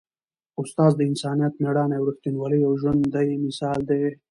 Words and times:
استاد 0.61 0.91
د 0.95 1.01
انسانیت، 1.11 1.53
مېړانې 1.63 1.95
او 1.97 2.07
ریښتینولۍ 2.09 2.59
یو 2.61 2.73
ژوندی 2.81 3.27
مثال 3.45 3.79
دی. 3.89 4.03